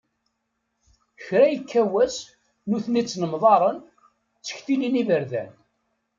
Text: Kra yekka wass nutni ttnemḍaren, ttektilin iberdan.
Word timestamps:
Kra 1.23 1.45
yekka 1.51 1.81
wass 1.91 2.17
nutni 2.69 3.01
ttnemḍaren, 3.03 3.77
ttektilin 4.37 4.99
iberdan. 5.01 5.51